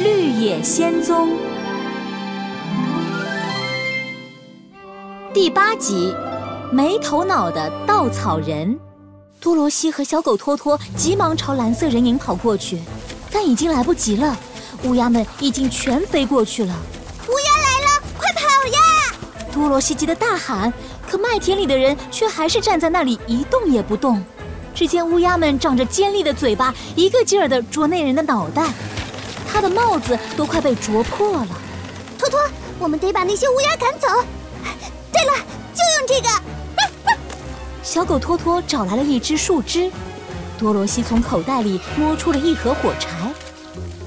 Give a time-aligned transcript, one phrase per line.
[0.00, 1.30] 绿野仙踪》
[5.34, 6.14] 第八集：
[6.70, 8.78] 没头脑的稻草人。
[9.40, 12.78] 多罗西和小狗托托急忙朝蓝色人影跑过去，
[13.32, 14.36] 但已经来不及了。
[14.84, 16.72] 乌鸦们已经全飞过去了。
[17.26, 18.78] 乌鸦来了，快跑呀！
[19.52, 20.72] 多罗西急得大喊，
[21.10, 24.24] 可麦田里的人却还是站在那里一动也不动。
[24.72, 28.72] 只见乌鸦们长着尖利的嘴巴，一个劲儿地啄那人的脑袋，
[29.50, 31.48] 他的帽子都快被啄破了。
[32.18, 32.38] 托托，
[32.78, 34.06] 我们得把那些乌鸦赶走。
[35.10, 35.32] 对了，
[35.74, 36.28] 就用这个。
[37.82, 39.90] 小狗托托找来了一只树枝，
[40.58, 43.08] 多罗西从口袋里摸出了一盒火柴，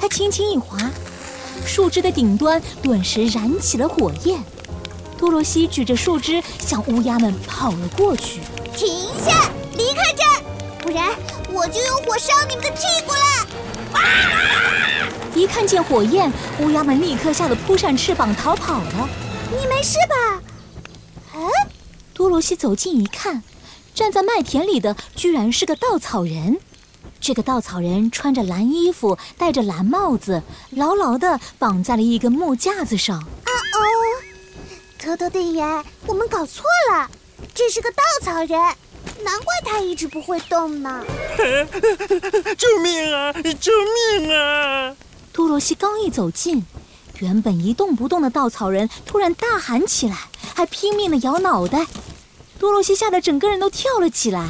[0.00, 0.78] 他轻轻一划，
[1.64, 4.42] 树枝的顶端顿时燃起了火焰。
[5.18, 8.40] 多罗西举着树枝向乌鸦们跑了过去。
[8.74, 10.42] 停下，离开这儿，
[10.80, 11.14] 不然
[11.52, 13.46] 我就用火烧你们的屁股了！
[15.34, 19.08] 一看见火焰，乌鸦们立刻吓得扑扇翅膀逃跑了。
[19.50, 20.42] 你没事吧？
[21.34, 21.40] 嗯，
[22.14, 23.42] 多罗西走近一看。
[23.94, 26.58] 站在麦田里的居然是个稻草人，
[27.20, 33.18] 这个稻草人穿着蓝衣服，戴着蓝帽子，牢牢地绑在了一根木架子上。
[33.18, 33.78] 啊哦，
[34.98, 37.10] 托托队员，我们搞错了，
[37.54, 38.60] 这是个稻草人，
[39.22, 41.04] 难怪它一直不会动呢。
[42.56, 43.32] 救命啊！
[43.60, 43.72] 救
[44.18, 44.94] 命啊！
[45.32, 46.64] 多罗西刚一走近，
[47.18, 50.16] 原本一动不动的稻草人突然大喊起来，
[50.54, 51.86] 还拼命的摇脑袋。
[52.58, 54.40] 多罗西吓得整个人都跳了起来！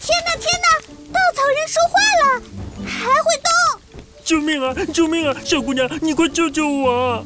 [0.00, 0.68] 天哪，天哪！
[1.12, 2.42] 稻草人说话了，
[2.86, 4.02] 还会动！
[4.24, 4.74] 救命啊！
[4.92, 5.36] 救命啊！
[5.44, 7.24] 小姑娘，你快救救我！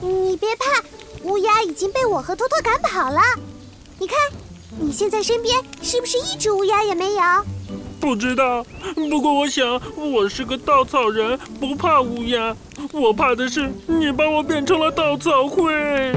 [0.00, 0.64] 你别怕，
[1.22, 3.20] 乌鸦已经被我和托托赶跑了。
[3.98, 4.16] 你看，
[4.78, 7.22] 你现在身边是不是一只乌鸦也没有？
[7.98, 8.64] 不知道，
[9.10, 12.54] 不过我想我是个稻草人，不怕乌鸦。
[12.92, 16.14] 我怕的是你把我变成了稻草灰。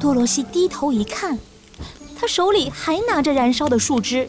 [0.00, 1.38] 多罗西低头一看。
[2.18, 4.28] 他手里还拿着燃烧的树枝，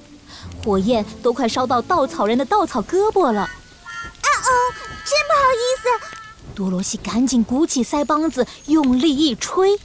[0.63, 3.41] 火焰都快烧到稻草人的稻草胳膊了。
[3.41, 4.49] 啊哦，
[5.05, 6.55] 真不好意思！
[6.55, 9.77] 多罗西赶紧鼓起腮帮子，用力一吹。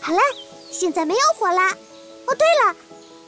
[0.00, 0.18] 好了，
[0.74, 1.70] 现在没有火啦。
[2.26, 2.76] 哦，对了，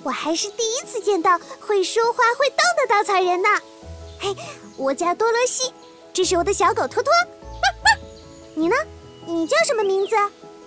[0.02, 3.48] 我还是第一次见到会说话、会动的稻草人呢。
[4.18, 4.34] 嘿，
[4.76, 5.72] 我叫多罗西，
[6.12, 7.12] 这是我的小狗托托。
[8.54, 8.74] 你呢？
[9.26, 10.16] 你叫什么名字？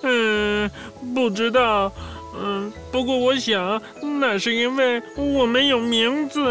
[0.04, 0.72] 嗯，
[1.14, 1.92] 不知道。
[2.34, 6.48] 嗯，不过我想，那是因为我没有名字。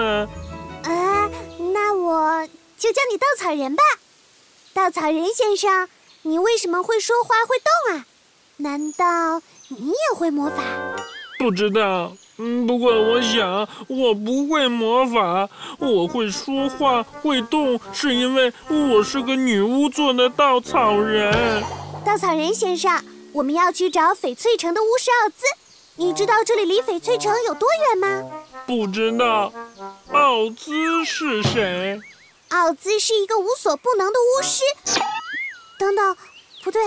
[0.82, 1.30] 啊，
[1.72, 2.46] 那我
[2.76, 3.82] 就叫你稻草人吧。
[4.74, 5.88] 稻草人先生，
[6.22, 8.06] 你为什么会说话会动啊？
[8.56, 10.62] 难道你也会魔法？
[11.38, 12.12] 不知道。
[12.38, 15.48] 嗯，不过我想，我不会魔法。
[15.78, 21.62] 我会说话会动，是因为我是个女巫做的稻草人。
[22.04, 23.02] 稻草人先生。
[23.34, 25.44] 我们要去找翡翠城的巫师奥兹，
[25.96, 28.24] 你知道这里离翡翠城有多远吗？
[28.66, 29.52] 不知道。
[30.12, 32.00] 奥兹是谁？
[32.48, 34.64] 奥兹是一个无所不能的巫师。
[35.78, 36.16] 等等，
[36.64, 36.82] 不对，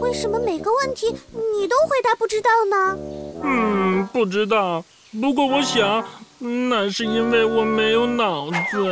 [0.00, 2.98] 为什么每个问题你都回答不知道呢？
[3.42, 4.82] 嗯，不知道。
[5.20, 6.02] 不过我想，
[6.38, 8.90] 那是因为我没有脑子。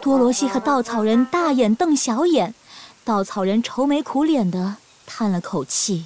[0.00, 2.54] 多罗西和稻草人大眼瞪小眼，
[3.02, 4.76] 稻草人愁眉苦脸的。
[5.06, 6.04] 叹了口气，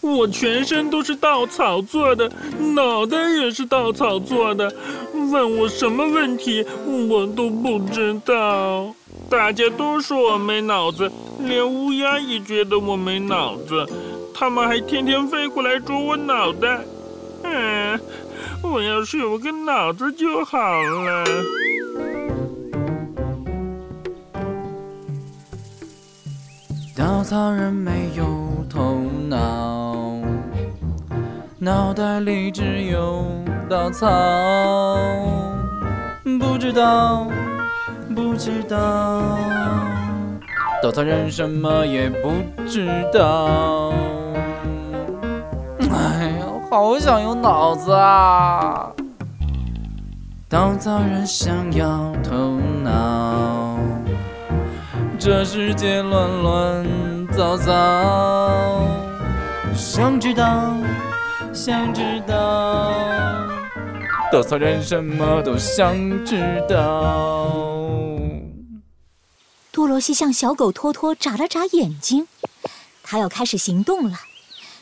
[0.00, 2.30] 我全身都是稻草做的，
[2.74, 4.72] 脑袋也是稻草做的。
[5.12, 6.64] 问我什么问题，
[7.08, 8.94] 我都不知道。
[9.28, 11.10] 大家都说我没脑子，
[11.40, 13.86] 连乌鸦也觉得我没脑子，
[14.34, 16.80] 他们还天天飞过来啄我脑袋。
[17.42, 18.00] 嗯，
[18.62, 21.24] 我要是有个脑子就好了。
[26.96, 28.24] 稻草人没有
[28.70, 29.96] 头脑，
[31.58, 33.24] 脑袋里只有
[33.68, 34.08] 稻草。
[36.40, 37.28] 不知道，
[38.36, 39.22] 知道，
[40.82, 42.32] 稻草人什么也不
[42.66, 43.92] 知道。
[45.90, 48.92] 哎呀，好想有脑子啊！
[50.48, 53.78] 稻草人想要头脑。
[55.18, 56.86] 这世界乱乱
[57.32, 58.80] 糟糟，
[59.74, 60.74] 想知道，
[61.52, 62.92] 想知道，
[64.30, 66.38] 稻草人什么都想知
[66.68, 67.48] 道。
[69.76, 72.26] 多罗西向小狗托托眨了眨眼睛，
[73.02, 74.18] 他要开始行动了。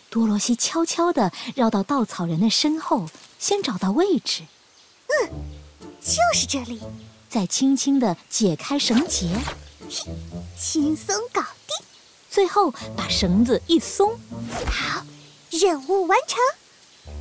[0.09, 3.09] 多罗西悄悄地绕到稻草人的身后，
[3.41, 4.45] 先找到位置。
[5.09, 5.31] 嗯，
[6.01, 6.81] 就是这里。
[7.29, 9.29] 再轻轻地解开绳结。
[10.57, 11.87] 轻松搞定。
[12.31, 14.17] 最后把绳子一松，
[14.71, 15.05] 好，
[15.51, 16.39] 任务完成。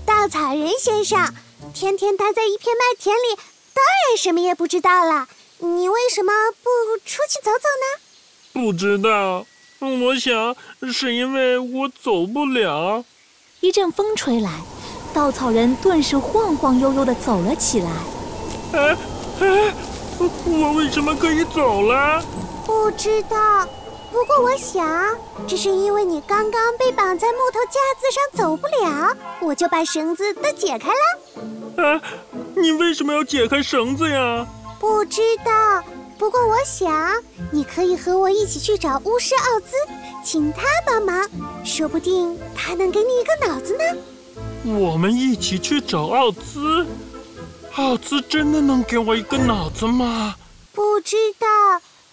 [0.05, 1.33] 稻草人先生，
[1.73, 3.35] 天天待在一片麦田里，
[3.73, 5.27] 当然什么也不知道了。
[5.63, 8.61] 你为什么不出去走走呢？
[8.65, 9.45] 不知道，
[9.79, 10.53] 我想
[10.91, 13.05] 是因为我走不了。
[13.61, 14.59] 一阵风吹来，
[15.13, 17.89] 稻草人顿时晃晃悠悠地走了起来。
[18.73, 18.97] 哎
[19.39, 19.73] 哎，
[20.45, 22.21] 我为什么可以走了？
[22.65, 23.65] 不知道。
[24.11, 25.17] 不过我想，
[25.47, 31.87] 这是因为你刚刚被绑在木头架子上走不了，我就把绳子都解开了。
[31.87, 32.01] 啊，
[32.53, 34.45] 你为什么要解开绳子呀？
[34.83, 35.81] 不知道。
[36.19, 39.77] 不过我想，你可以和我一起去找巫师奥兹，
[40.25, 41.25] 请他帮忙，
[41.63, 44.77] 说不定他能给你一个脑子呢。
[44.77, 46.85] 我们一起去找奥兹？
[47.75, 50.35] 奥兹真的能给我一个脑子吗？
[50.73, 51.47] 不知道。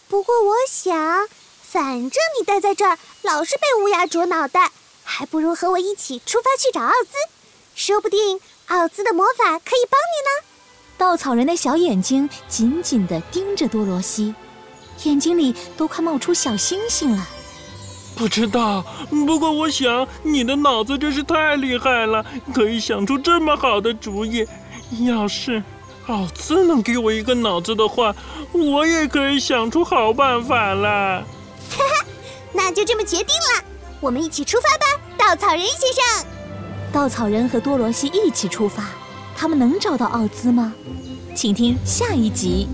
[0.09, 1.27] 不过我想。
[1.63, 4.71] 反正你待在这儿，老是被乌鸦啄脑袋，
[5.05, 7.11] 还不如和我一起出发去找奥兹，
[7.77, 10.47] 说不定奥兹的魔法可以帮你呢。
[11.01, 14.35] 稻草人的小眼睛紧紧地盯着多罗西，
[15.05, 17.27] 眼睛里都快冒出小星星了。
[18.15, 24.47] 不知道，不过我想你的脑子真是太厉害了，可以想出这么好的主意。
[25.07, 25.63] 要是
[26.07, 28.15] 奥兹能给我一个脑子的话，
[28.53, 31.23] 我也可以想出好办法了。
[31.71, 32.07] 哈哈，
[32.53, 33.65] 那就这么决定了，
[34.01, 36.27] 我们一起出发吧，稻草人先生。
[36.93, 38.85] 稻草人和多罗西一起出发，
[39.41, 40.75] 他们能找到奥兹吗？
[41.35, 42.69] 请听下一集。